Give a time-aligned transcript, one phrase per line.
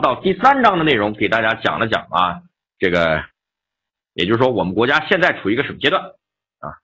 [0.00, 2.42] 到第三章的内容给大家讲了讲啊，
[2.78, 3.24] 这个
[4.14, 6.78] 也就是说我们国家现在处于一个什么阶段啊？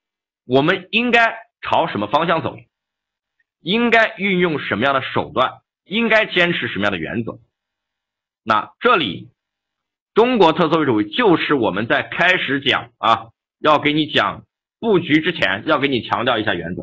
[0.45, 2.57] 我们应该朝什么方向走？
[3.61, 5.61] 应该运用什么样的手段？
[5.85, 7.41] 应该坚持什么样的原则？
[8.45, 9.31] 那这里
[10.15, 13.29] 中国特色社会主义就是我们在开始讲啊，
[13.59, 14.45] 要给你讲
[14.79, 16.83] 布局之前，要给你强调一下原则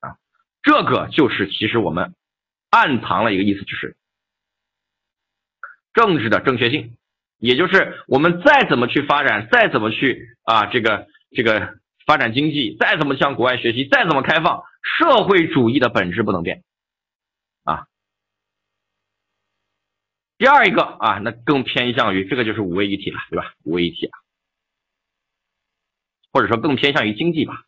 [0.00, 0.16] 啊，
[0.62, 2.14] 这个就是其实我们
[2.70, 3.96] 暗藏了一个意思，就是
[5.98, 6.96] 政治的正确性，
[7.38, 14.62] 也就是我们再怎么去发展，再怎么去啊这个这个发展经济，再怎么向国外学习，再怎么开放。
[14.80, 16.62] 社会主义的本质不能变，
[17.64, 17.88] 啊。
[20.38, 23.54] 第二一个啊，那更偏向于这个就是五位一体了，对吧？
[23.64, 24.14] 五位一体啊，
[26.32, 27.64] 或者说更偏向于经济吧，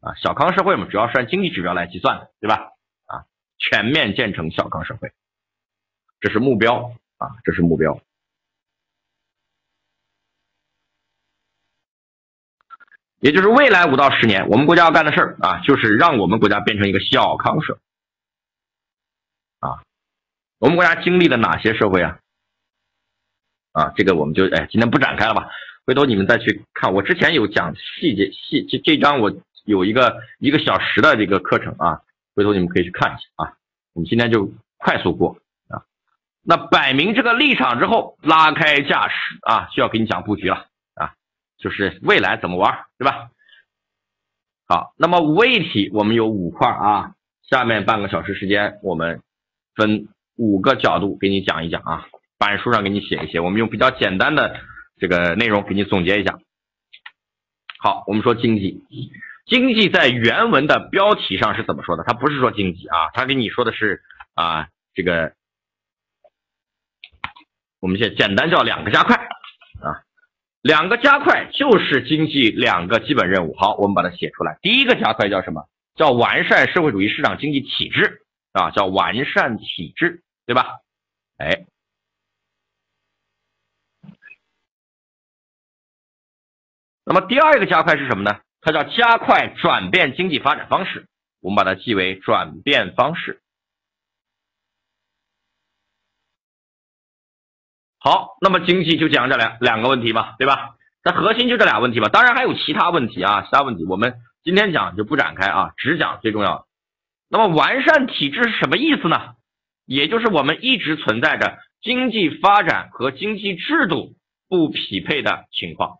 [0.00, 2.72] 啊，小康社会嘛，主要是按经济指标来计算的，对吧？
[3.06, 3.24] 啊，
[3.58, 5.12] 全面建成小康社会，
[6.20, 8.00] 这是目标啊，这是目标。
[13.20, 17.80] 也就是未来五到十年，我们国家要干的事儿啊，就是让我们国家变成一个小康社
[19.58, 19.82] 啊。
[20.58, 22.20] 我们国家经历了哪些社会啊？
[23.72, 25.48] 啊，这个我们就哎，今天不展开了吧。
[25.84, 29.32] 回头你们再去看，我之前有讲细节细这这章我
[29.64, 32.00] 有一个一个小时的这个课程啊，
[32.36, 33.58] 回头你们可以去看一下啊。
[33.94, 35.36] 我们今天就快速过。
[36.50, 40.64] 那摆明这个立场之后，拉开架势啊，就要给你讲布局了
[40.94, 41.12] 啊。
[41.58, 43.28] 就是未来怎么玩，对吧？
[44.66, 49.20] 好，那么五位一体我们有五块啊，下面半个小时时间，我们
[49.74, 52.06] 分五个角度给你讲一讲啊，
[52.38, 54.58] 板书上给你写一写，我们用比较简单的
[54.96, 56.38] 这个内容给你总结一下。
[57.78, 58.82] 好，我们说经济，
[59.44, 62.04] 经济在原文的标题上是怎么说的？
[62.04, 64.02] 它不是说经济啊，它给你说的是
[64.34, 65.34] 啊，这个
[67.80, 70.04] 我们现简单叫两个加快啊。
[70.62, 73.54] 两个加快就是经济两个基本任务。
[73.56, 74.58] 好，我们把它写出来。
[74.60, 75.68] 第一个加快叫什么？
[75.94, 78.22] 叫完善社会主义市场经济体制
[78.52, 80.78] 啊，叫完善体制，对吧？
[81.38, 81.64] 哎，
[87.04, 88.40] 那么第二个加快是什么呢？
[88.60, 91.08] 它叫加快转变经济发展方式，
[91.40, 93.40] 我们把它记为转变方式。
[98.00, 100.76] 好，那么经济就讲这两两个问题吧，对吧？
[101.04, 104.14] 那核心就这俩问题吧，当然还有其他问题啊，其他问题我们
[104.44, 106.64] 今天讲就不展开啊，只讲最重要的。
[107.28, 109.34] 那么完善体制是什么意思呢？
[109.84, 114.14] 也就是我们一直存在着经济发展和经济制度
[114.48, 115.96] 不匹配的情况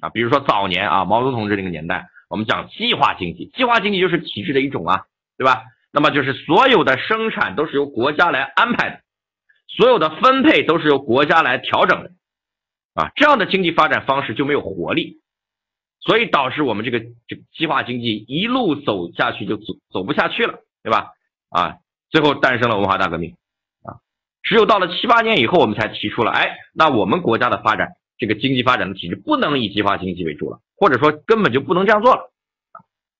[0.00, 5.02] 啊，比如说早年啊，毛泽东同志那个年代，我们讲计划经济，计划经济就是体制的一种啊，
[5.36, 5.64] 对吧？
[5.90, 9.00] 那么就是所有的生产都是由国家来安排的。
[9.68, 12.10] 所有的分配都是由国家来调整的，
[12.94, 15.20] 啊，这样的经济发展方式就没有活力，
[16.00, 21.10] 所以导致我们这个这个计划经济一路走下去就走走不下去了，对吧？
[21.50, 21.76] 啊，
[22.10, 23.36] 最后诞生了文化大革命，
[23.82, 24.00] 啊，
[24.42, 32.32] 只有到了七八年以后，我们才提出了，哎，那我们国家的发展这个经济发展的体制不能以计划经济为主了，或者说根本就不能这样做了，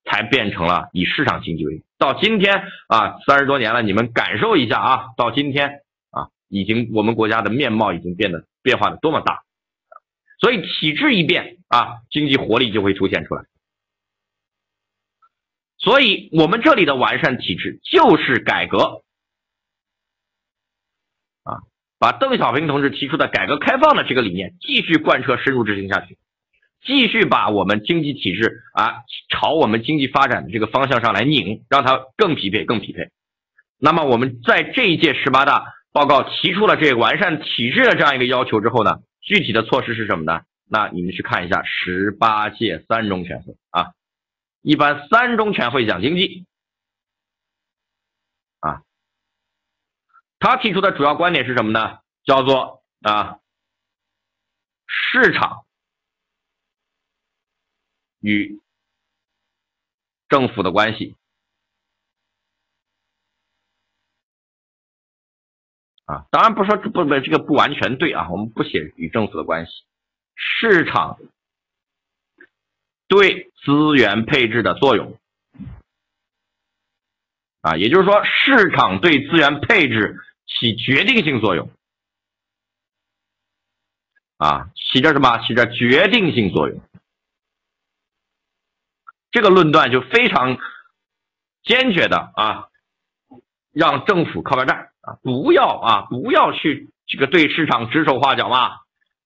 [0.06, 1.84] 才变成了以市场经济为主。
[1.98, 5.82] 到今天啊，三十多年了，你们感受一下啊，到今天。
[6.48, 9.42] 已经，我们国家的面貌已经变得变化的多么大，
[10.40, 13.44] 所以体制一变啊，经济活力就会出现出来。
[15.76, 19.02] 所以我们这里的完善体制就是改革
[21.44, 21.60] 啊，
[21.98, 26.16] 把邓小平同志提出的改革开放的这个理念继续贯彻深入执行下去，
[26.82, 33.10] 继续把我们经济体制啊朝我们经济发展的这个方向上来拧，让它更匹配、更匹配。
[33.78, 35.74] 那么我们在这一届十八大。
[35.92, 40.42] 报告提出了这个完善体制的这样一个要求之后呢，具体的措施是什么呢？
[40.70, 43.94] 那你们去看一下十八届三中全会啊，
[44.60, 46.46] 一般三中全会讲经济
[48.60, 48.82] 啊，
[50.38, 52.00] 他提出的主要观点是什么呢？
[52.22, 53.38] 叫做啊，
[54.86, 55.64] 市场
[58.20, 58.60] 与
[60.28, 61.16] 政府的关系。
[66.08, 69.84] 啊，当然不说不不这个不完全对啊，我们不写与政府的关系，
[70.34, 71.18] 市场
[73.06, 75.18] 对资源配置的作用
[77.60, 81.70] 啊，也就是说市场对资源配置起决定性作用
[84.38, 85.36] 啊，起着什么？
[85.46, 86.80] 起着决定性作用。
[89.30, 90.56] 这个论断就非常
[91.64, 92.70] 坚决的啊，
[93.72, 94.87] 让政府靠边站。
[95.00, 98.70] 啊，不要啊，不要去这个对市场指手画脚嘛，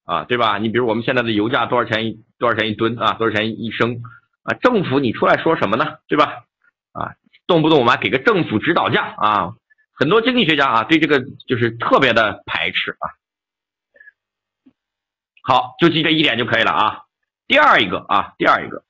[0.04, 0.58] 啊，对吧？
[0.58, 4.02] 你比如我们现在的油价多少钱一多少钱一吨啊，多少钱一升
[4.42, 4.54] 啊？
[4.54, 5.98] 政府你出来说什么呢？
[6.06, 6.44] 对吧？
[6.92, 7.14] 啊，
[7.46, 9.54] 动不动我们还给个政府指导价啊，
[9.94, 13.06] 很多经济学家啊对这个就是特别的排斥啊。
[15.42, 17.02] 好，就记这一点就可以了啊。
[17.48, 18.84] 第二一个啊，第二一个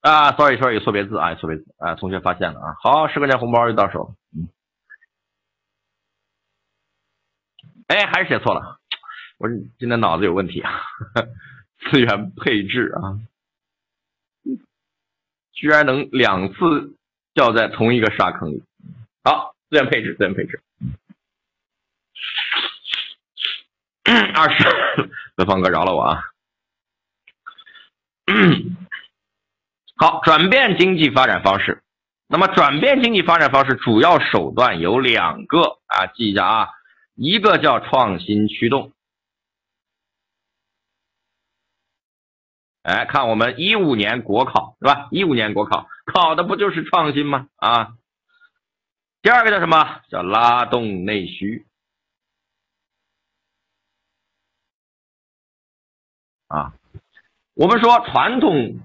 [0.00, 2.76] 啊，sorry sorry，错别字啊，错别字啊，同学发现了啊。
[2.80, 4.14] 好，十块钱红包就到手了。
[4.36, 4.48] 嗯。
[7.88, 8.78] 哎，还是写错了，
[9.38, 9.48] 我
[9.78, 10.82] 今天脑子有问题啊。
[11.90, 13.18] 资源配置啊，
[15.52, 16.94] 居然能两次
[17.32, 18.62] 掉在同一个沙坑里。
[19.24, 20.62] 好，资源配置，资源配置。
[24.34, 24.64] 二十，
[25.36, 26.24] 潍坊哥饶了我啊！
[29.96, 31.82] 好，转变经济发展方式。
[32.26, 36.68] 那么，转变经济发展方式主要手段有两个啊，记一下啊，
[37.22, 38.94] 一个叫创新驱动。
[42.80, 45.08] 哎，看我们一五年国考是吧？
[45.10, 47.50] 一五年国考考的不就是创新吗？
[47.56, 47.98] 啊，
[49.20, 50.00] 第二个叫什么？
[50.08, 51.66] 叫拉动内需。
[56.46, 56.72] 啊，
[57.52, 58.80] 我们说传统，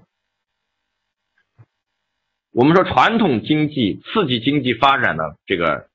[2.50, 5.88] 我们说传统经济刺激经济发展的这个，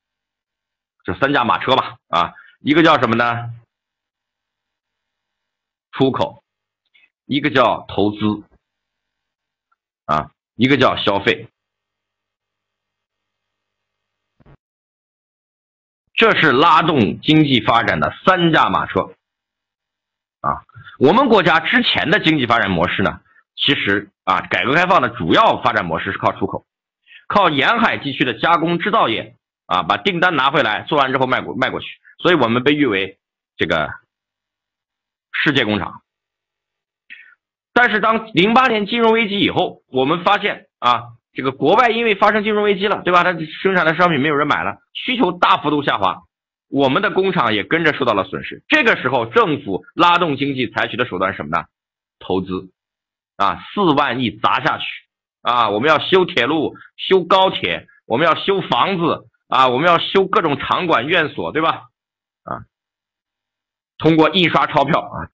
[1.03, 3.53] 这三驾马车吧，啊，一个叫什么呢？
[5.92, 6.44] 出口，
[7.25, 8.44] 一个叫投资，
[10.06, 11.50] 啊，一个叫消费，
[16.13, 19.13] 这是拉动经济发展的三驾马车。
[20.42, 20.65] 啊，
[20.97, 23.21] 我们国家之前的经济发展模式呢，
[23.56, 26.65] 其实啊，改革开放的主要发展模式是靠出口，
[27.27, 29.36] 靠沿海地区的加工制造业
[29.71, 31.88] 啊，把订单拿回来，做完之后卖过卖过去，
[32.18, 33.19] 所以我们被誉为
[33.56, 33.89] 这个
[35.31, 36.01] 世界工厂。
[37.71, 43.23] 但是当零八年金融危机以后，我们发现啊，这个国外因为发生金融危机了，对吧？
[43.23, 43.31] 它
[43.62, 46.23] 生产的商品没有人买了，需求大幅度下滑。
[46.68, 48.62] 我们的工厂也跟着受到了损失。
[48.68, 51.63] 这个时候，政府拉动经济采取的手段是什么呢？
[52.19, 52.71] 投资，
[53.38, 54.83] 啊，四万亿砸下去，
[55.41, 61.89] 啊，我们要修铁路、修高铁，我们要修房子，啊，我们要修各种场馆、院所，对吧？
[62.44, 62.63] 啊，
[63.98, 65.27] 通过印刷钞票啊，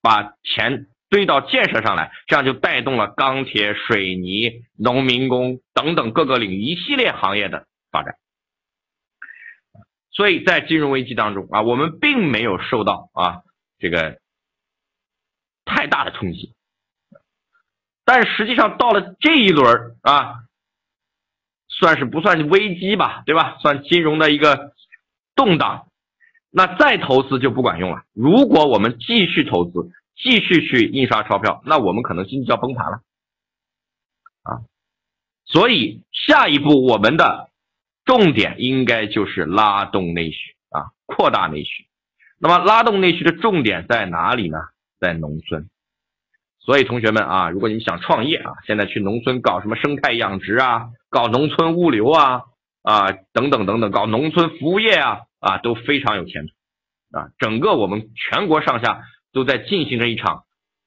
[0.00, 8.16] 把钱堆到建设上来，这样就带动了钢铁、水泥、农民工等等各个领域一系列行业的发展。
[10.12, 13.42] 所以在金融危机当中啊，我们并没有受到啊
[13.78, 14.18] 这个
[15.66, 16.54] 太大的冲击，
[18.06, 20.44] 但实际上到了这一轮啊，
[21.82, 23.56] 算是不算危机吧，对吧？
[23.60, 24.72] 算金融的一个
[25.34, 25.88] 动荡，
[26.50, 28.04] 那再投资就不管用了。
[28.14, 33.00] 如果我们继续投资，继续去印刷钞票，那我们可能经济要崩盘了
[34.44, 34.62] 啊。
[35.44, 37.50] 所以下一步我们的。
[38.04, 41.86] 重点应该就是拉动内需啊，扩大内需。
[42.40, 44.58] 那么拉动内需的重点在哪里呢？
[44.98, 45.70] 在农村。
[46.58, 52.44] 所以同学们啊，如果你想创业啊，现在去农村搞什么生态养殖啊，搞农村物流啊
[52.82, 56.54] 啊等等等等，搞农村服务业啊啊都非常有前途
[57.18, 57.28] 啊。
[57.38, 60.44] 整个我们全国上下都在进行着一场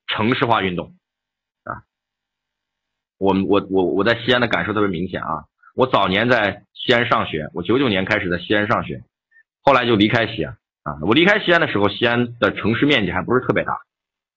[0.07, 0.95] 城市化运动
[1.63, 1.85] 啊。
[3.19, 5.45] 我我我我在西安的感受特别明显啊。
[5.75, 9.03] 我早年在西安上学，我九九年开始在西安上学，
[9.61, 10.97] 后来就离开西安啊。
[11.03, 13.73] 我离开西安的时候，西安的城市面积还不是特别大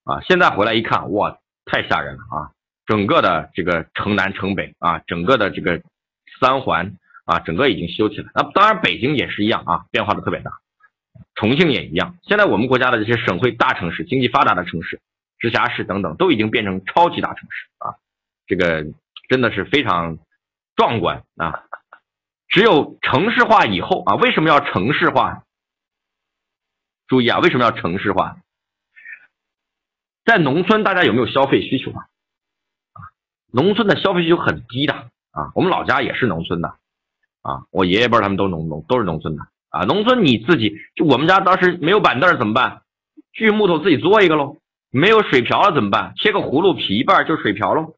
[0.04, 0.21] 啊。
[0.21, 2.52] 现在回来一看，哇，太吓人了啊！
[2.88, 5.80] 整个的这个城南城北啊，整个的这个
[6.40, 8.30] 三环啊，整个已经修起来。
[8.35, 10.50] 那当然，北京也是一样啊，变化的特别大。
[11.37, 12.16] 重庆也一样。
[12.23, 15.00] 现在我们国家的这些省会大城市、经济发达的城市、
[15.38, 17.95] 直辖市等等，都已经变成超级大城市啊。
[18.49, 18.85] 这个
[19.28, 20.18] 真的是非常。
[20.78, 21.64] 壮观啊！
[22.47, 25.42] 只有城市化以后啊，为什么要城市化？
[27.09, 28.37] 注意啊，为什么要城市化？
[30.25, 32.08] 在农村，大家有没有消费需求啊？
[33.52, 34.95] 农村的消费需求很低的
[35.33, 35.52] 啊。
[35.55, 36.69] 我们老家也是农村的
[37.43, 39.85] 啊，我爷爷辈他们都农农都是农村的啊。
[39.85, 42.83] 农村你自己就我们家当时没有板凳怎么办？
[43.33, 44.57] 锯木头自己做一个喽。
[44.90, 46.14] 没有水瓢了怎么办？
[46.17, 47.95] 切个葫芦劈一半就水瓢喽。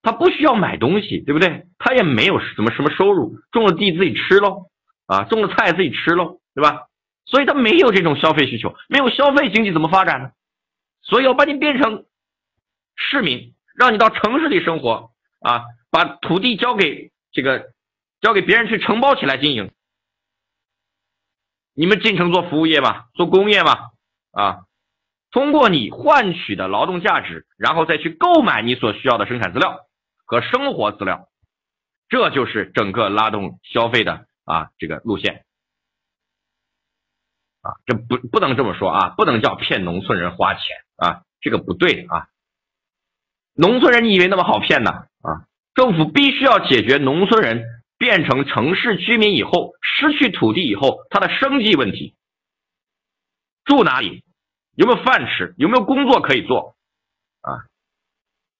[0.00, 1.66] 他不需要买东西，对不对？
[1.78, 4.66] 他也没有什么什么收入，种了地自己吃喽，
[5.06, 6.86] 啊，种了菜自己吃喽，对吧？
[7.24, 10.30] 所以他没有这种消费需求，没有消费经济怎么发展呢？
[11.02, 12.04] 所以要把你变成
[12.94, 17.72] 市民，让你到城市里生活啊，把土地交给这个
[18.20, 19.72] 交给别人去承包起来经营，
[21.74, 23.90] 你们进城做服务业嘛，做工业嘛，
[24.30, 24.60] 啊，
[25.30, 29.80] 通过你换取的劳动价值，然后再去购买你所需要的生产资料
[30.24, 31.28] 和生活资料，
[32.08, 35.44] 这就是整个拉动消费的啊这个路线。
[37.60, 40.62] 啊，这不不能这么说啊，不能叫骗农村人花钱
[40.96, 42.28] 啊，这个不对啊。
[43.54, 44.90] 农村人你以为那么好骗呢？
[45.22, 47.64] 啊，政府必须要解决农村人
[47.96, 52.16] 变成城市居民以后，失去土地以后他的生计问题。
[53.64, 54.24] 住哪里？
[54.74, 55.54] 有没有饭吃？
[55.56, 56.76] 有没有工作可以做？
[57.42, 57.64] 啊，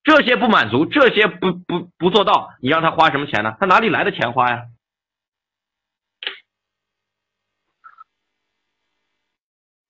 [0.05, 3.57] 这些不满足，这些不不不做到，你让他花什么钱呢？
[3.59, 4.63] 他哪里来的钱花呀？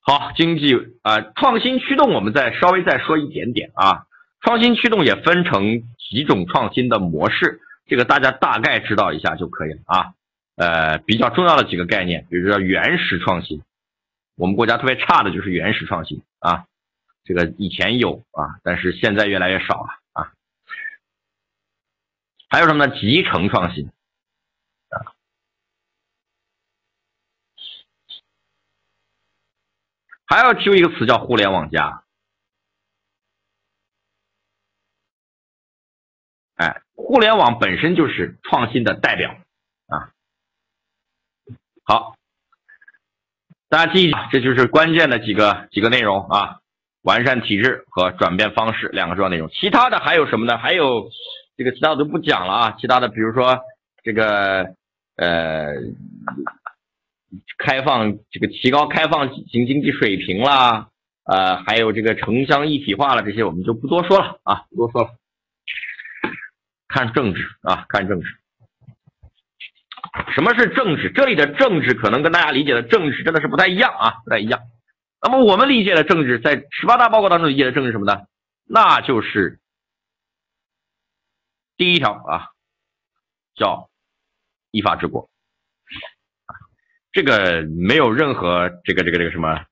[0.00, 4.06] 好，经济啊，创新驱动，我们再稍微再说一点点啊。
[4.44, 10.14] 创新驱动也分成几种创新的模式，这个大家大概知道一下就可以了啊。
[10.56, 13.62] 呃，比较重要的几个概念，比如说原始创新，
[14.36, 16.66] 我们国家特别差的就是原始创新啊。
[17.24, 20.32] 这个以前有啊，但是现在越来越少了啊。
[22.50, 22.94] 还有什么呢？
[23.00, 23.86] 集成创新
[24.90, 25.16] 啊。
[30.26, 32.03] 还要提出一个词叫“互联网加”，
[36.94, 39.36] 互联网本身就是创新的代表
[39.88, 40.10] 啊。
[41.84, 42.16] 好，
[43.68, 46.60] 大家记一下，这就是关键的几个几个内容啊：
[47.02, 49.48] 完善体制和转变方式两个重要内容。
[49.50, 50.56] 其他的还有什么呢？
[50.58, 51.10] 还有
[51.56, 52.76] 这个其他的就不讲了啊。
[52.80, 53.60] 其他的比如说
[54.02, 54.74] 这个
[55.16, 55.74] 呃。
[57.58, 60.88] 开放这个提高开放型经济水平啦，
[61.24, 65.10] 呃，还有这个城乡一体化了，这些我们就不多说了啊，不多说了。
[66.94, 68.28] 看政治啊，看政治。
[70.32, 71.10] 什么是政治？
[71.10, 74.60] 这里的政治可能跟大家理解的政治真的是不太一样啊，不太一样。
[75.20, 78.26] 那么我们理解的政治，在十八大报告当中理解的政治什么呢？
[78.64, 79.58] 那就是
[81.76, 82.50] 第一条啊，
[83.56, 83.90] 叫
[84.70, 85.28] 依法治国。
[87.10, 89.64] 这个没有任何这个这个这个什么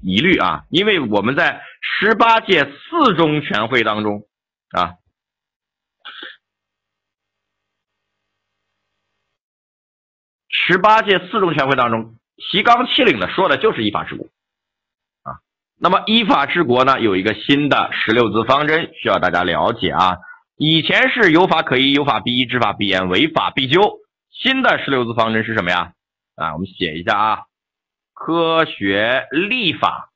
[0.00, 4.26] 疑虑啊，因为我们在十八届四中全会当中
[4.70, 4.94] 啊，
[10.70, 14.26] 十八届四中全会当中提纲挈领的说的就是依法治国
[15.24, 15.42] 啊。
[15.80, 20.18] 那么依法治国呢，有一个新的十六字方针需要大家了解啊。
[20.56, 23.98] 以前是有法可依、有法必依、知法必严、违法必究，
[24.30, 25.92] 新的十六字方针是什么呀？
[26.36, 27.40] 啊，我们写一下啊，
[28.14, 30.10] 科学立法，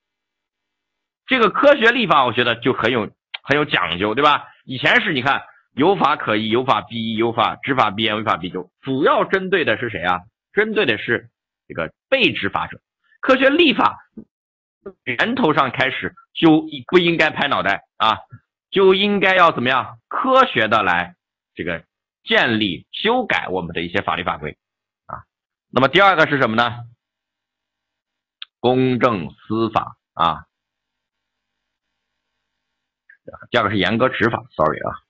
[1.27, 3.11] 这个科学立法，我觉得就很有
[3.43, 4.45] 很有讲究，对吧？
[4.65, 5.43] 以前是你看
[5.75, 10.21] 有法可依，有法必依，有法执法必严，违法必究，主要针对的是谁啊？
[10.55, 11.29] 针对的是
[11.69, 12.81] 这个被执法者。
[13.21, 13.99] 科学立法
[15.05, 18.19] 源头上开始就不应该拍脑袋啊，
[18.71, 21.17] 就应该要怎么样科学的来
[21.55, 21.85] 这个
[22.23, 24.57] 建立修改我们的一些法律法规
[25.07, 25.25] 啊。
[25.71, 26.85] 那么第二个是什么呢？
[28.61, 30.47] 公正司法啊，
[33.51, 34.45] 第二个是严格执法。
[34.57, 35.03] Sorry 啊，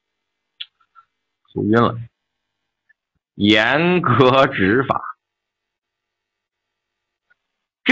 [1.52, 1.96] 说晕了。
[3.34, 5.13] 严格执法，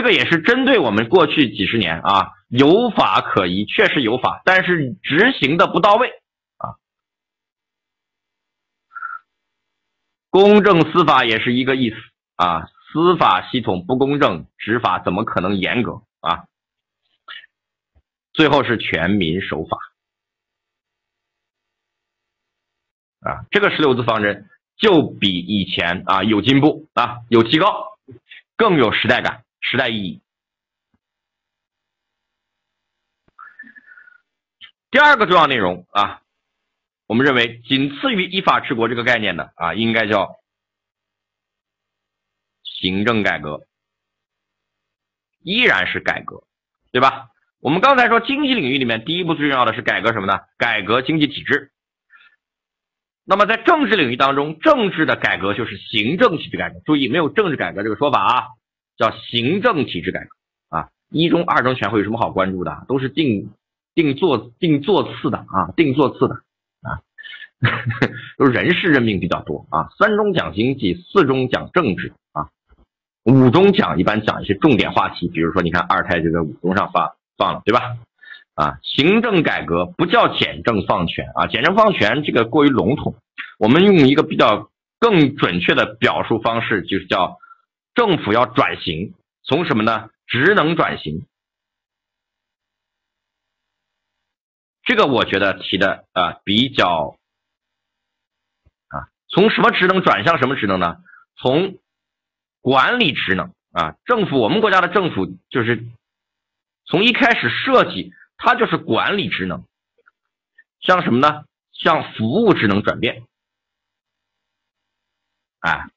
[0.02, 6.08] 这个也是针对我们过去几十年啊，有法可依，确实有法，但是执行的不到位
[6.56, 6.74] 啊。
[10.28, 11.96] 公正司法也是一个意思。
[12.34, 16.46] 啊，司法系统不公正，执法怎么可能严格啊？
[18.32, 19.78] 最后是全民守法
[23.20, 27.96] 啊，这个十六字方针就比以前啊有进步啊，有提高，
[28.56, 30.22] 更有时代感、时代意义。
[34.90, 36.20] 第二个重要内容啊，
[37.06, 40.38] 我们认为仅次于依法治国这个概念的啊，应该叫。
[42.64, 43.64] 行政改革
[45.38, 46.42] 依然是改革，
[46.90, 47.28] 对吧？
[47.60, 50.40] 我们刚才说经济领域里面第一步最重要的是改革什么呢？
[50.58, 51.70] 改革经济体制。
[53.22, 56.80] 那么在政治领域当中，政治的改革就是行政体制改革。
[56.84, 58.48] 注意，没有政治改革这个说法啊，
[58.96, 60.88] 叫行政体制改革啊。
[61.10, 62.84] 一中、二中全会有什么好关注的？
[62.88, 63.50] 都是定
[63.94, 66.34] 定座定座次的啊，定座次的
[66.82, 67.00] 啊，
[68.38, 69.88] 都是人事任命比较多啊。
[69.98, 72.48] 三中讲经济，四中讲政治啊。
[73.24, 77.96] 五中讲一般讲一些重点话题，比如说你看二胎就在五中上放放了，对吧？
[78.54, 83.14] 啊，行政改革不叫简政放权啊，简政放权这个过于笼统，
[83.58, 87.38] 我们用一个比较更准确的表述方式，就是叫
[87.94, 90.10] 政府要转型，从什么呢？
[90.26, 91.26] 职能转型。
[94.82, 97.16] 这个我觉得提的啊比较
[98.88, 101.02] 啊，从什么职能转向什么职能呢？
[101.36, 101.78] 从
[102.60, 105.86] 管理职能啊，政府我们国家的政府就是
[106.84, 109.66] 从一开始设计，它就是管理职能，
[110.80, 111.44] 像什么呢？
[111.72, 113.26] 向服务职能转变，
[115.60, 115.90] 哎，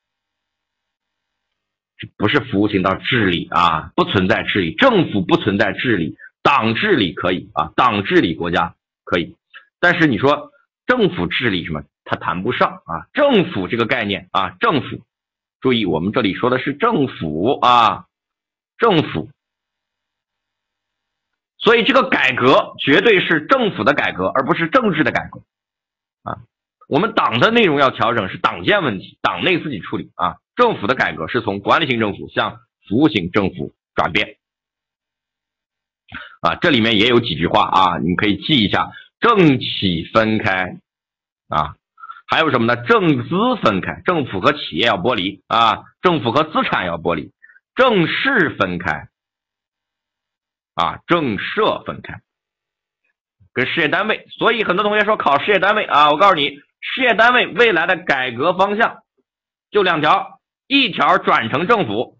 [2.18, 6.18] 不是服务型到治理啊，不存在治理，政府不存在治理。
[6.42, 9.36] 党治理可以啊，党治理国家可以，
[9.80, 10.52] 但是你说
[10.86, 13.08] 政府治理什么，它谈不上啊。
[13.14, 15.02] 政府这个概念啊，政府，
[15.60, 18.06] 注意我们这里说的是政府啊，
[18.78, 19.30] 政府。
[21.58, 25.42] 所以这个改革绝对是政府的改革，而不是政治的改革
[26.22, 26.38] 啊。
[26.88, 30.38] 我们党的内容要调整是党建问题，党内自己处理啊。
[30.56, 34.38] 政府的改革是从管理型政府向服务型政府转变。
[36.42, 40.78] 啊，这里面也有几句话啊，你们可以记一下：政企分开
[41.48, 41.76] 啊，
[42.28, 42.76] 还有什么呢？
[42.86, 47.32] 政资分开，政府和企业要剥离啊，政府和资产要剥离，
[47.74, 49.10] 政事分开
[50.76, 52.22] 啊，政社分开，
[53.52, 54.28] 跟事业单位。
[54.38, 56.50] 所以很多同学说考事业单位啊，我告诉你，
[56.82, 59.02] 事业单位未来的改革方向
[59.72, 60.35] 就两条：
[60.68, 62.18] 一条转成政府，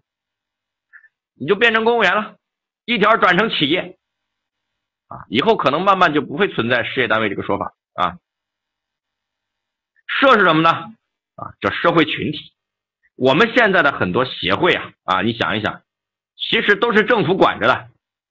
[1.34, 2.36] 你就变成公务员了；
[2.84, 3.98] 一条转成企业。
[5.08, 8.18] 啊，以后可能慢慢就不会存在事业单位这个说法啊。
[10.06, 10.70] 社是什么呢？
[10.70, 12.52] 啊，叫社会群体。
[13.14, 15.82] 我们现在的很多协会啊，啊，你想一想，
[16.36, 17.88] 其实都是政府管着的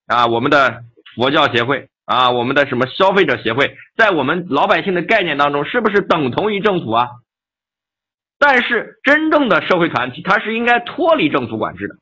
[0.07, 0.27] 啊。
[0.27, 0.83] 我们的
[1.15, 7.09] 佛教协会啊，我们的什么消费者协会，在我们老百姓的概念当中，是不是等同于政府啊？
[8.37, 11.95] 但是真正的社会团体，它是应该脱离政府管制的，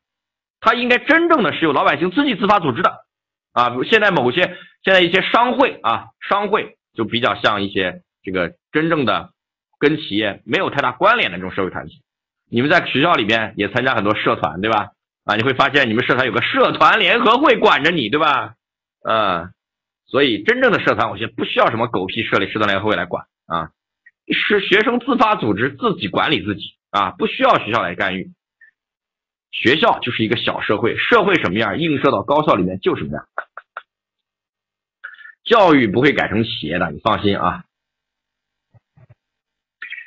[0.60, 3.04] 它应该真正的是由老百姓自己自发组织的。
[3.52, 9.30] 啊，现在某些现在一些商会啊，商会就比较像一些这个真正的
[9.78, 12.02] 跟企业没有太大关联的这种社会团体。
[12.50, 14.88] 你们在学校里边也参加很多社团，对吧？
[15.24, 18.54] 啊，你会发现你们社团有个社团联合会管着你，对吧？
[19.08, 19.52] 嗯，
[20.06, 23.70] 所以真正的社团，我觉得不需要什么狗屁设立社团联合会来管啊，
[24.32, 28.32] 是学生自发组织，自己管理自己啊，不需要学校来干预。
[29.50, 33.26] 学校就是一个小社会，社会什么样，映射到高校里面就什么样。
[35.44, 37.64] 教育不会改成企业的，你放心啊。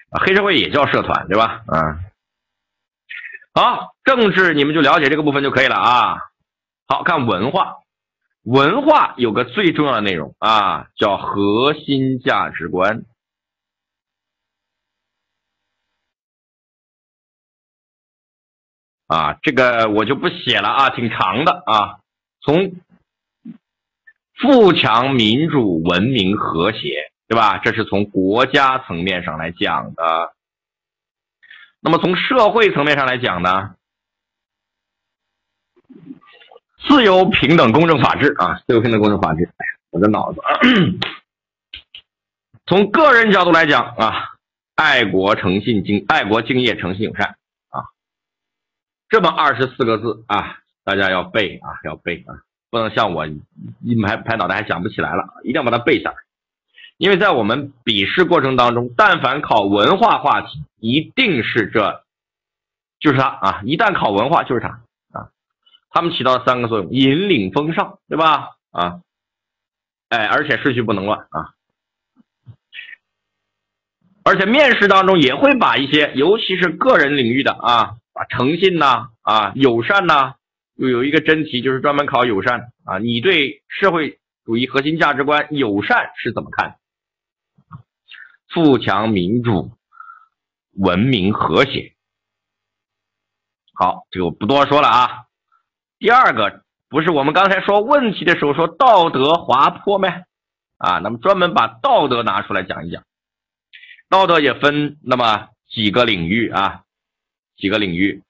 [0.09, 1.63] 黑社会也叫社团，对吧？
[1.67, 1.99] 嗯。
[3.53, 6.17] 好，政治你们就了解这个部分就可以了啊。
[6.87, 7.77] 好看文化，
[8.43, 13.03] 文化有个最重要的内容啊，叫核心价值观。
[19.07, 21.99] 啊，这个我就不写了啊，挺长的啊。
[22.41, 22.73] 从
[24.39, 27.57] 富强、民主、文明、和谐，对吧？
[27.57, 30.33] 这是从国家层面上来讲的。
[31.79, 33.75] 那么从社会层面上来讲呢？
[36.87, 39.49] 自由、平等、公正、法治啊，自由、平等、公正、法治。
[39.89, 40.41] 我的脑子。
[42.65, 44.35] 从个人角度来讲啊，
[44.75, 47.37] 爱国、诚信、敬爱国、敬业、诚信、友善。
[49.09, 56.17] 这么二十四个字啊，大家要背啊，要背啊，不能像我一拍拍脑袋还想不起来了，一定要把它背下来。
[56.97, 62.03] 因为在我们笔试过程当中，但凡考文化话题，一定是这，
[62.99, 63.61] 就是它啊。
[63.63, 65.29] 一旦考文化，就是它啊。
[65.91, 68.55] 他们起到三个作用：引领风尚，对吧？
[68.71, 69.01] 啊，
[70.09, 71.53] 哎，而且顺序不能乱啊。
[74.23, 77.95] 而且面试当中也会把一些，尤其是个人领域的啊。
[78.17, 80.33] 啊，诚信呐，啊，友善呐，
[80.75, 82.97] 又有一个真题，就是专门考友善啊。
[82.97, 86.77] 你对社会主义核心价值观友善是怎么看？
[88.49, 89.71] 富强、民主、
[90.73, 91.93] 文明、和谐。
[93.75, 95.25] 好，这个我不多说了啊。
[95.99, 100.09] 第二个，不是我们刚才说问题的时候说道德滑坡吗？
[100.77, 103.03] 啊，那么专门把道德拿出来讲一讲。
[104.09, 106.85] 道德也分那么几个领域啊。
[107.57, 108.21] 几个领域，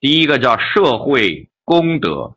[0.00, 2.34] 第一个叫社会公德，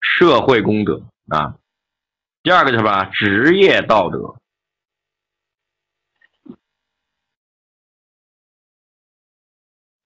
[0.00, 1.58] 社会公德啊，
[2.42, 3.04] 第二个叫什么？
[3.12, 4.40] 职业道德，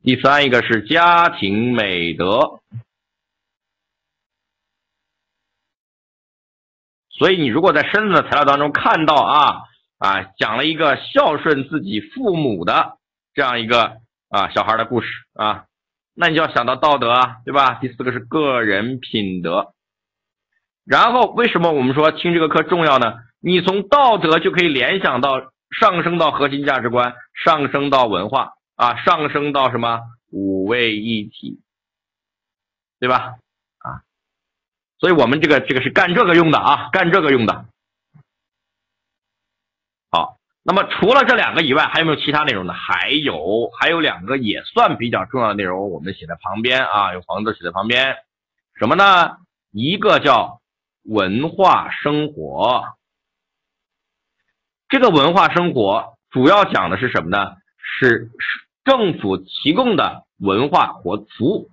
[0.03, 2.61] 第三一个是家庭美德。
[7.09, 9.63] 所以你如果在深圳的材料当中看到啊
[9.99, 12.99] 啊，讲了一个孝顺自己父母的。
[13.35, 15.65] 这样一个啊小孩的故事啊，
[16.15, 17.75] 那你就要想到道德啊，对吧？
[17.81, 19.73] 第四个是个人品德。
[20.85, 23.15] 然后为什么我们说听这个课重要呢？
[23.41, 27.15] 你从道德就可以联想到上升到核心价值观，
[27.45, 31.61] 上升到文化啊，上升到什么五位一体，
[33.01, 33.37] 对吧？
[33.79, 34.03] 啊，
[34.99, 37.67] 所以我们这个这个是干这个用的啊，干这个用的。
[40.65, 42.73] 那么除了这两个以外，还有没有其他内容呢？
[42.73, 48.17] 还有，还有两个也算比较重要的内容，我们写在旁边啊，有房子写在旁边，
[48.79, 49.39] 什么呢？
[49.73, 50.61] 一个叫
[51.03, 52.85] 文化生活，
[54.89, 57.57] 这个文化生活主要讲的是什么呢？
[57.77, 61.71] 是是政府提供的文化活服务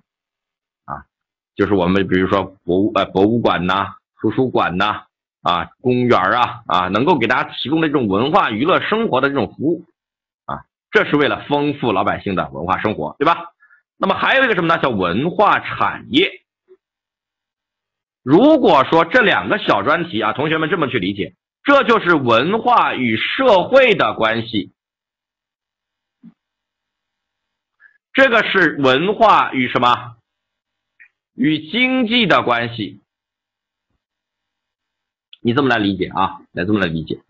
[0.85, 1.05] 啊，
[1.55, 4.85] 就是我们比如说博物呃博物馆呐、图书馆呐。
[4.85, 5.08] 啊，
[5.41, 9.85] 啊公园啊，啊，能够给大家提供的这种文化娱乐生活的这种服务，
[10.45, 13.45] 啊，这是为了丰富老百姓的文化生活，对吧？
[13.97, 14.81] 那么还有一个什么呢？
[14.81, 16.31] 叫文化产业。
[18.23, 24.73] 如果说这两个小专题啊，同学们这么去理解，这就是文化与社会的关系，
[28.13, 30.17] 这个是文化与什么？
[31.33, 32.98] 与经济的关系。
[35.41, 36.41] 你这么来理解啊？
[36.51, 37.21] 来这么来理解，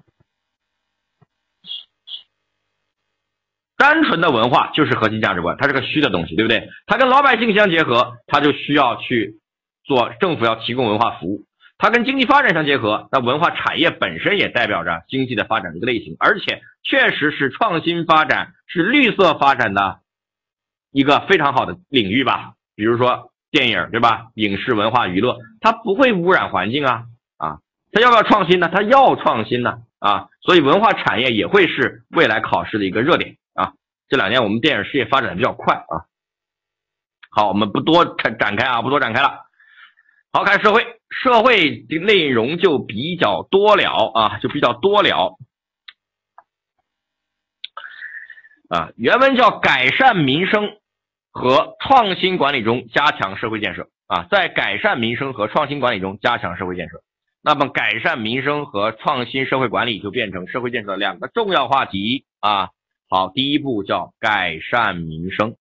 [3.77, 6.69] 单纯的文化就是核心价值观，它是个虚的东西，对不对？
[6.85, 9.39] 它跟老百姓相结合，它就需要去
[9.83, 11.45] 做政府要提供文化服务；
[11.77, 20.01] 它跟经济发展相结合，那文化产业本身也代表着经济的发展的一个类型，而且确实是创新发展、是绿色发展的
[20.91, 22.53] 一个非常好的领域吧？
[22.75, 24.31] 比如说电影，对吧？
[24.33, 27.05] 影视文化娱乐，它不会污染环境啊。
[27.91, 28.69] 它要不要创新呢？
[28.73, 33.73] 它要创新呢啊，所以文化产业也会是未来考试的一个热点啊。
[34.07, 36.05] 这两年我们电影事业发展的比较快啊。
[37.31, 39.45] 好，我们不多展展开啊，不多展开了。
[40.31, 45.37] 好，看社会，社会的内容就比较多了啊，就比较多了
[48.69, 48.89] 啊。
[48.95, 50.77] 原文叫改善民生
[51.31, 57.01] 和创新管理中加强社会建设啊，在改善民生和创新管理中加强社会建设。
[57.41, 62.69] 那么，改善民生和创新社会管理就变成社会建设的两个重要话题啊。
[63.07, 65.55] 好，第一步叫改善民生。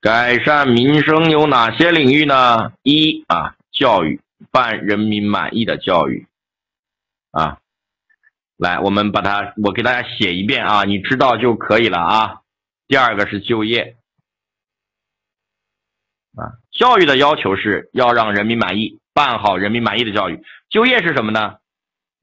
[0.00, 2.72] 改善民生有哪些领域呢？
[2.82, 4.18] 一啊，教育，
[4.50, 6.26] 办人民满意的教育
[7.30, 7.58] 啊。
[8.56, 12.40] 来，我们把它，我给大家写一遍啊，你知道就可以了啊。
[12.88, 13.98] 第二个是就业。
[16.80, 20.42] 教育的要求是要让人民满意，办好人民满意的教育。
[20.70, 21.58] 就业是什么呢？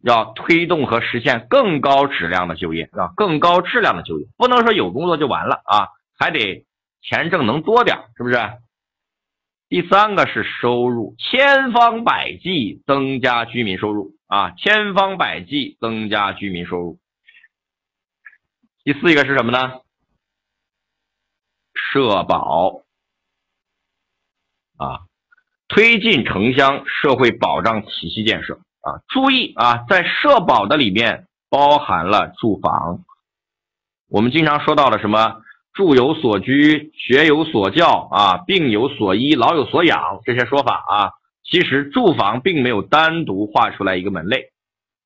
[0.03, 6.65] 要推动和实现更高质量的就业，啊，更高质量的就业，不能说有工作就完了啊，还得
[7.03, 8.35] 钱挣能多点，是不是？
[9.69, 16.97] 第三个是收入，千方百计增加居民收入啊，千方百计增加居民收入。
[18.83, 19.81] 第四一个是什么呢？
[21.75, 22.86] 社保。
[24.77, 25.01] 啊，
[25.67, 29.01] 推进城乡社会保障体系建设啊！
[29.09, 32.99] 注意啊，在社保的里面包含了住房。
[34.09, 35.41] 我们经常说到的什么
[35.73, 41.11] 住有所居、学有所教啊、病有所医、老有所养这些说法啊，
[41.43, 44.51] 其实住房并没有单独划出来一个门类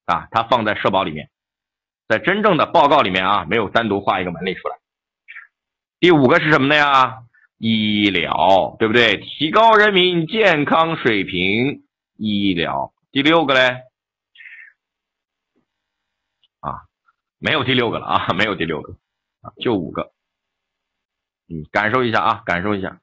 [0.05, 1.29] 啊，它放在社保里面，
[2.07, 4.75] 在真正的报告里面啊，没有单独划一个门类出来。
[5.99, 7.17] 第五个是什么呢呀？
[7.63, 9.17] 医疗对不对？
[9.17, 11.83] 提高人民健康水平，
[12.17, 12.91] 医疗。
[13.11, 13.83] 第六个嘞，
[16.59, 16.81] 啊，
[17.37, 18.95] 没有第六个了啊， 没有第六个，
[19.61, 20.11] 就五个。
[21.49, 22.99] 嗯，感受一下啊，感受一下。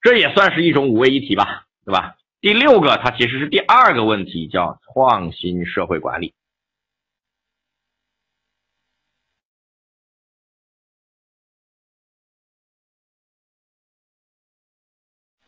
[0.00, 2.16] 这也算是一种五位一体吧，对吧？
[2.40, 6.32] 第六个，它其实是第二个问题，叫创新社会管理。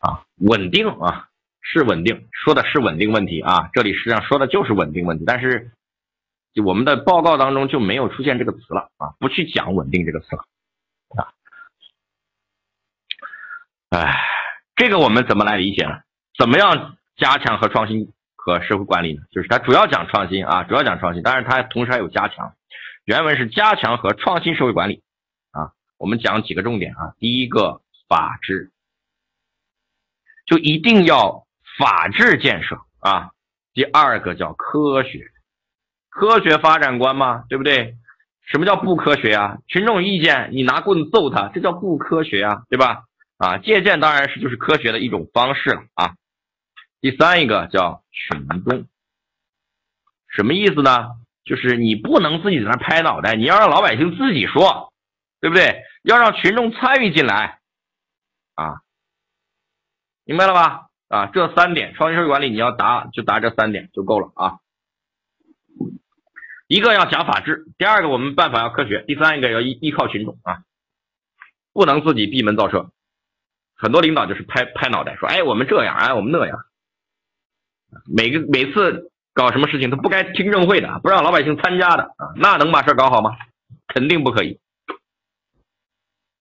[0.03, 1.29] 啊，稳定啊，
[1.61, 3.69] 是稳定，说的是稳定问题啊。
[3.71, 5.71] 这里实际上说的就是稳定问题，但是
[6.61, 10.43] 我们的报告当中就没有出现这个词了啊，不去讲稳定这个词了
[11.15, 11.31] 啊。
[13.91, 14.19] 哎，
[14.75, 16.01] 这个我们怎么来理解呢？
[16.37, 19.21] 怎么样加强和创新和社会管理呢？
[19.31, 22.53] 就是它主要讲创新啊，主要讲创新，但是它同时还有加强。
[23.05, 25.01] 原文是加强和创新社会管理
[25.51, 25.71] 啊。
[25.97, 28.72] 我们讲几个重点啊，第一个法治。
[30.45, 31.45] 就一定要
[31.77, 33.31] 法治建设啊，
[33.73, 35.31] 第二个叫科学，
[36.09, 37.95] 科学发展观嘛，对不对？
[38.45, 39.57] 什么叫不科学啊？
[39.67, 43.03] 群众意见你拿棍子揍他，这叫不科学啊，对吧？
[43.37, 46.15] 啊，借鉴当然是就是科学的一种方式了啊。
[46.99, 48.85] 第三一个叫群众，
[50.27, 51.11] 什么意思呢？
[51.45, 54.93] 就是你不能自己在那拍脑袋，你要让老百姓自己说，
[55.41, 55.83] 对不对？
[56.03, 57.59] 要让群众参与进来，
[58.55, 58.81] 啊，
[60.25, 60.87] 明白了吧？
[61.09, 64.59] 啊，这三点创新社会管理你要答就答这三点就够了啊。
[66.67, 70.63] 一个要讲法治，第二个我们办法要科学，第三一个要依依靠群众啊，
[71.71, 72.89] 不能自己闭门造车。
[73.75, 76.65] 很多领导就是拍拍脑袋说，哎，我们这样，哎，我们那样，
[78.05, 83.35] 每个每次搞什么事情都不该听证会的，不让老百姓参加的啊，那能把事搞好吗？
[83.87, 84.59] 肯定不可以。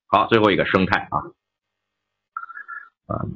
[0.07, 1.19] 好，最后一个生态啊，
[3.09, 3.27] 啊，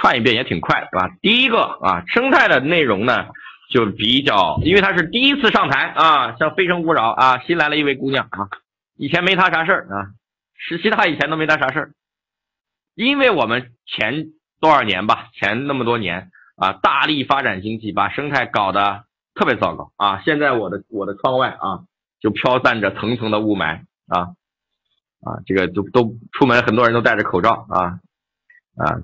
[0.00, 1.08] 串一遍也挺快，是吧？
[1.20, 3.26] 第一个啊，生态的内容呢。
[3.72, 8.48] 就比较，因为他是第一次上台啊，像《非诚勿扰》啊，新来了一位姑娘啊，
[8.96, 10.10] 以前没他啥事儿啊，
[10.56, 11.92] 实习他以前都没他啥事儿，
[12.96, 14.26] 因为我们前
[14.60, 19.04] 多少年吧，前那么多年啊，大力发展经济，把生态搞得
[19.36, 21.84] 特别糟糕啊，现在我的我的窗外啊，
[22.20, 24.34] 就飘散着层层的雾霾啊
[25.22, 28.00] 啊，这个都都出门很多人都戴着口罩啊
[28.76, 28.98] 啊，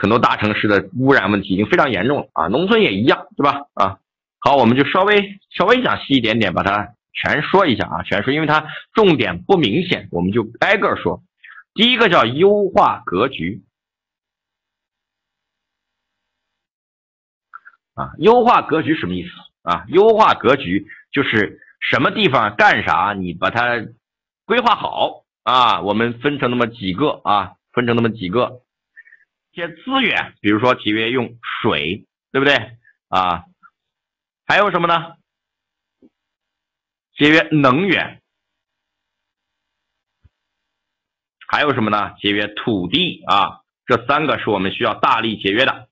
[0.00, 3.66] 很多大城市的污染问题已经非常严重了啊，农村也一样，对吧？
[3.74, 3.98] 啊。
[4.38, 11.22] 好，我们就稍微稍微讲细一点点，把它全说一下啊，全说，因为它重点不明显，我们就挨个说。
[11.74, 13.64] 第一个叫优化格局
[17.94, 19.30] 啊，优化格局什么意思
[19.62, 19.84] 啊？
[19.88, 23.84] 优化格局就是什么地方干啥，你把它
[24.44, 25.80] 规划好啊。
[25.80, 28.60] 我们分成那么几个啊，分成那么几个，
[29.56, 32.54] 些资源，比如说节约用水，对不对
[33.08, 33.46] 啊？
[34.46, 35.16] 还有什么呢？
[37.14, 38.22] 节约能源，
[41.48, 42.14] 还有什么呢？
[42.20, 45.88] 节约土地啊，这三个是我们需要大力节约的。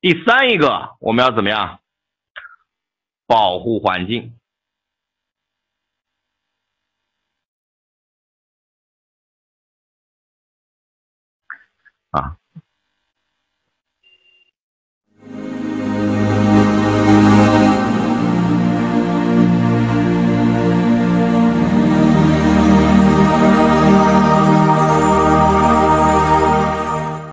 [0.00, 1.80] 第三一个，我们要怎么样？
[3.26, 4.35] 保护环境